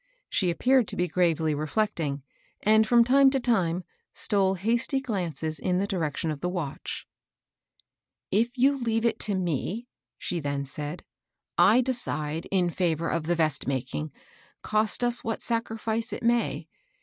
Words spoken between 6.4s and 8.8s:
watch." If you